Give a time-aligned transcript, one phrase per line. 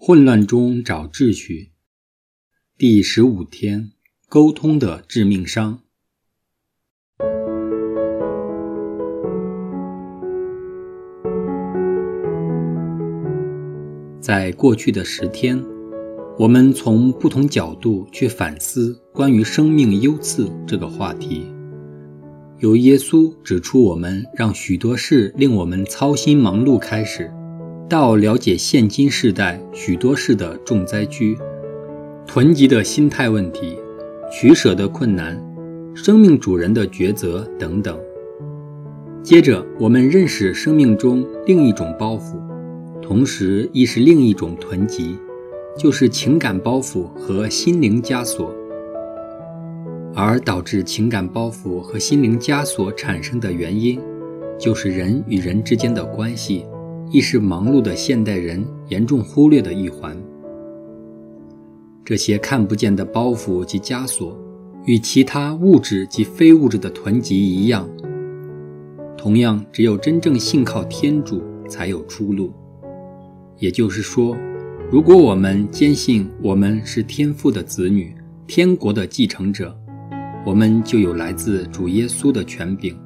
[0.00, 1.72] 混乱中找秩序。
[2.78, 3.90] 第十五天，
[4.28, 5.80] 沟通的致命伤。
[14.20, 15.62] 在过去的十天，
[16.38, 21.52] 我们从不同角度去反思关于生命优次这个话题。
[22.60, 27.32] 由耶稣指出我们让许多事令我们操心忙碌开始，
[27.88, 31.34] 到了解现今世代许多事的重灾区、
[32.26, 33.78] 囤积的心态问题、
[34.30, 35.42] 取舍的困难、
[35.94, 37.98] 生命主人的抉择等等。
[39.22, 42.36] 接着，我们认识生命中另一种包袱，
[43.00, 45.16] 同时亦是另一种囤积，
[45.78, 48.54] 就是情感包袱和心灵枷锁。
[50.14, 53.98] 而导致情感包袱和心灵枷锁产生的原因，
[54.58, 56.66] 就是人与人之间的关系，
[57.10, 60.16] 亦是忙碌的现代人严重忽略的一环。
[62.04, 64.38] 这些看不见的包袱及枷锁，
[64.86, 67.88] 与其他物质及非物质的囤积一样，
[69.16, 72.52] 同样只有真正信靠天主才有出路。
[73.58, 74.36] 也就是说，
[74.90, 78.14] 如果我们坚信我们是天父的子女，
[78.46, 79.76] 天国的继承者。
[80.46, 82.96] 我们就有来自主耶稣的权柄，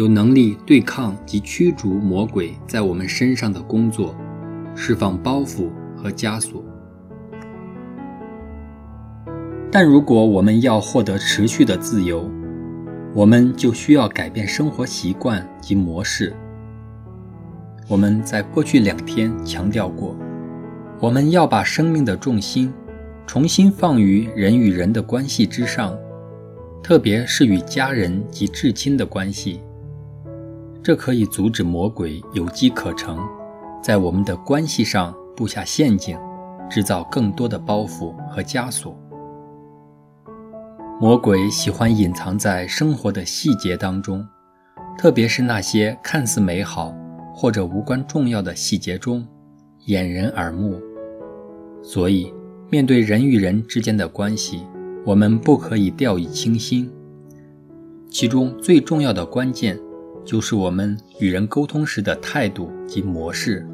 [0.00, 4.16] 有能力对抗及驱逐魔鬼在我们身上的工作，
[4.74, 6.64] 释放包袱和枷锁。
[9.70, 12.30] 但如果我们要获得持续的自由，
[13.12, 16.34] 我们就需要改变生活习惯及模式。
[17.86, 20.16] 我们在过去两天强调过，
[20.98, 22.72] 我们要把生命的重心
[23.26, 25.94] 重新放于人与人的关系之上。
[26.82, 29.60] 特别是与家人及至亲的关系，
[30.82, 33.18] 这可以阻止魔鬼有机可乘，
[33.82, 36.18] 在我们的关系上布下陷阱，
[36.70, 38.96] 制造更多的包袱和枷锁。
[40.98, 44.26] 魔鬼喜欢隐藏在生活的细节当中，
[44.98, 46.94] 特别是那些看似美好
[47.34, 49.26] 或者无关重要的细节中，
[49.84, 50.80] 掩人耳目。
[51.82, 52.32] 所以，
[52.70, 54.66] 面对人与人之间的关系，
[55.04, 56.90] 我们不可以掉以轻心，
[58.10, 59.78] 其中最重要的关键
[60.24, 63.66] 就是我们与人沟通时的态度及模式。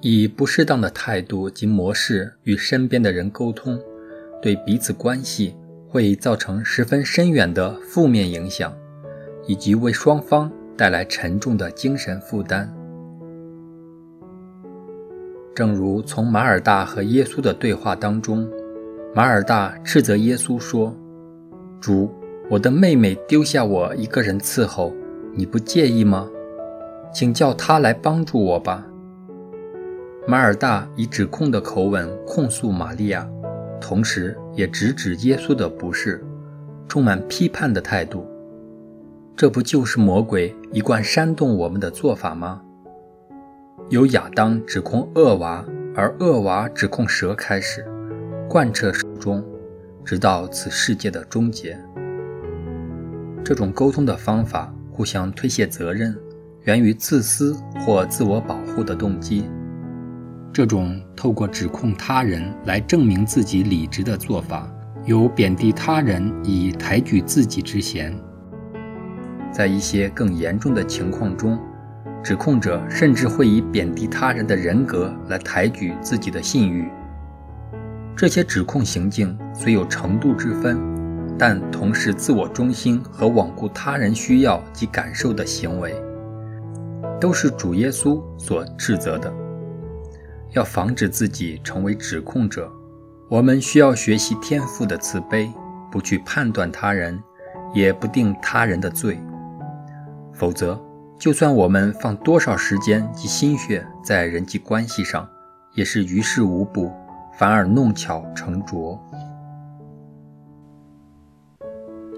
[0.00, 3.80] 以不适当的态度及模式与身边的人沟通，
[4.42, 5.54] 对彼此关系
[5.88, 8.72] 会造成十分深远的负面影响，
[9.46, 12.72] 以及为双方带来沉重的精神负担。
[15.54, 18.48] 正如从马尔大和耶稣的对话当中。
[19.16, 20.92] 马尔大斥责耶稣说
[21.80, 22.10] ：“主，
[22.50, 24.92] 我的妹妹丢下我一个人伺候，
[25.32, 26.28] 你不介意吗？
[27.12, 28.86] 请叫她来帮助我吧。”
[30.28, 33.26] 马尔大以指控的口吻控诉玛利亚，
[33.80, 36.22] 同时也直指耶稣的不是，
[36.86, 38.26] 充满批判的态度。
[39.34, 42.62] 这不就是魔鬼一贯煽动我们的做法吗？
[43.88, 47.84] 由亚当指控恶娃，而恶娃指控蛇开始。
[48.48, 49.42] 贯彻始终，
[50.04, 51.78] 直到此世界的终结。
[53.44, 56.16] 这种沟通的方法，互相推卸责任，
[56.62, 59.44] 源于自私或自我保护的动机。
[60.50, 64.66] 这种透过指控他人来证明自己理直的做法，
[65.04, 68.16] 有贬低他人以抬举自己之嫌。
[69.52, 71.58] 在一些更严重的情况中，
[72.22, 76.88] 指控者甚至会以贬低他人的人格来抬举自己的信誉。
[78.16, 80.78] 这些指控行径虽有程度之分，
[81.38, 85.94] 但同是自我中心和罔顾他人需要及感受的行为，
[87.20, 89.32] 都是主耶稣所斥责的。
[90.52, 92.70] 要防止自己成为指控者，
[93.28, 95.52] 我们需要学习天赋的慈悲，
[95.90, 97.20] 不去判断他人，
[97.74, 99.18] 也不定他人的罪。
[100.32, 100.80] 否则，
[101.18, 105.28] 就算我们放多少时间及心血在人际关系上，
[105.74, 106.92] 也是于事无补。
[107.36, 108.96] 反而弄巧成拙。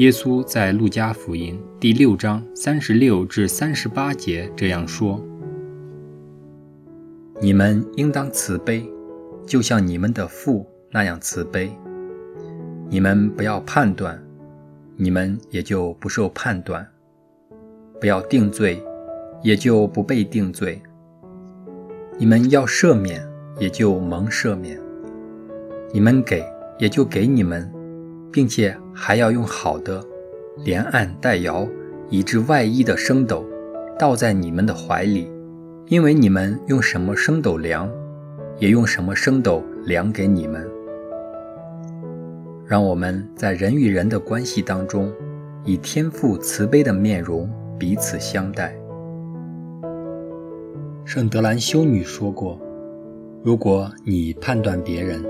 [0.00, 5.22] 耶稣在路加福音第六章三十六至三十八节这样说
[7.38, 8.82] ：“你们应当慈悲，
[9.44, 11.70] 就像你们的父那样慈悲。
[12.88, 14.18] 你们不要判断，
[14.96, 16.82] 你们也就不受判断；
[18.00, 18.82] 不要定罪，
[19.42, 20.80] 也就不被定罪。
[22.16, 23.22] 你们要赦免，
[23.58, 24.80] 也就蒙赦免。”
[25.92, 26.42] 你们给，
[26.78, 27.70] 也就给你们，
[28.32, 30.04] 并且还要用好的，
[30.64, 31.66] 连按带摇，
[32.08, 33.44] 以致外衣的升斗，
[33.98, 35.30] 倒在你们的怀里，
[35.86, 37.90] 因为你们用什么升斗量，
[38.58, 40.66] 也用什么升斗量给你们。
[42.66, 45.12] 让我们在人与人的关系当中，
[45.64, 48.72] 以天父慈悲的面容彼此相待。
[51.04, 52.60] 圣德兰修女说过
[53.42, 55.20] ：“如果你判断别人，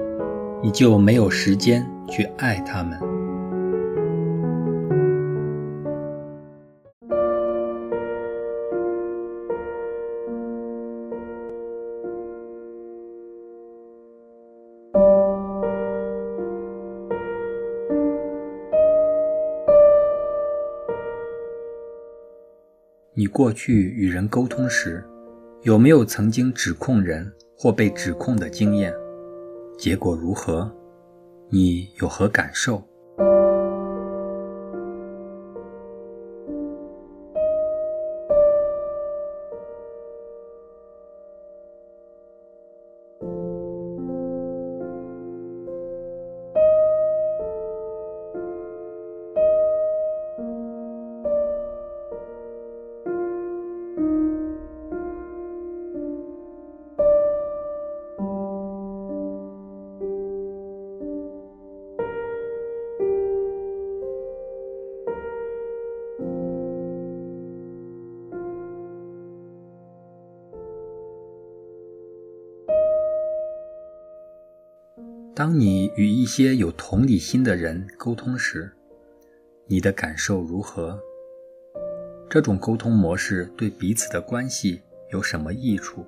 [0.62, 2.98] 你就没有时间去爱他们。”
[23.12, 25.04] 你过去与人沟通时，
[25.62, 28.94] 有没有曾经指控人或被指控的经验？
[29.80, 30.70] 结果如何？
[31.48, 32.82] 你有何感受？
[75.40, 78.70] 当你与一些有同理心的人沟通时，
[79.66, 81.00] 你的感受如何？
[82.28, 86.04] 这种沟通模式对彼此的关系有什么益处？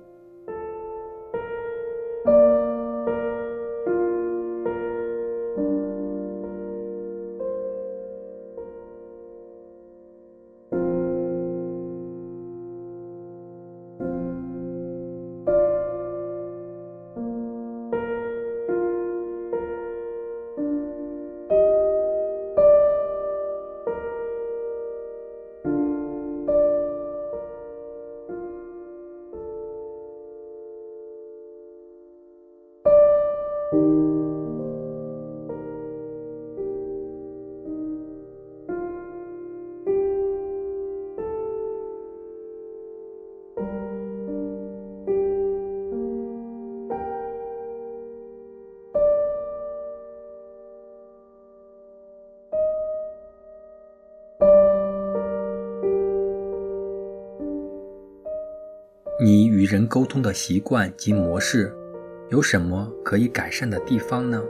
[59.23, 61.73] 你与人沟通的习惯及模式，
[62.29, 64.43] 有什么可以改善的地方呢？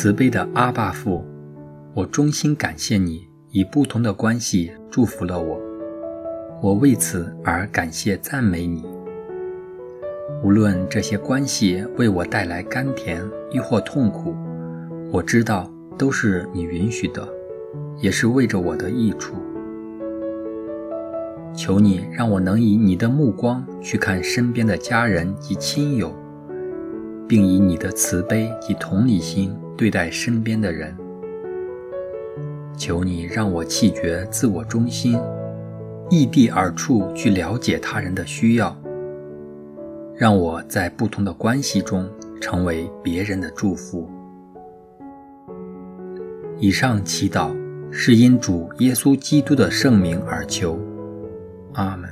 [0.00, 1.22] 慈悲的阿爸父，
[1.92, 5.60] 我衷心感谢你以不同的关系祝福了我，
[6.62, 8.82] 我为此而感谢赞美你。
[10.42, 14.34] 无论这些关系为我带来甘甜亦或痛苦，
[15.12, 17.28] 我知道都是你允许的，
[17.98, 19.34] 也是为着我的益处。
[21.54, 26.10] 求你让我能以你的目光去看身边的家人及亲友，
[27.28, 29.54] 并以你的慈悲及同理心。
[29.80, 30.94] 对待身边的人，
[32.76, 35.18] 求你让我弃绝自我中心，
[36.10, 38.76] 异地而处去了解他人的需要，
[40.14, 42.06] 让我在不同的关系中
[42.42, 44.06] 成为别人的祝福。
[46.58, 47.50] 以上祈祷
[47.90, 50.78] 是因主耶稣基督的圣名而求，
[51.72, 52.10] 阿门。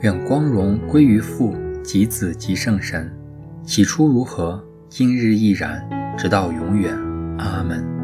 [0.00, 1.54] 愿光荣归于父
[1.84, 3.08] 及子及圣神，
[3.64, 5.88] 起初如何，今日亦然。
[6.16, 6.96] 直到永远，
[7.38, 7.95] 阿门。